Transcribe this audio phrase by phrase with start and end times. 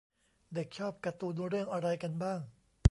[0.53, 2.39] เด็กชอบการ์ตูนเรื่องอะไรกันบ้าง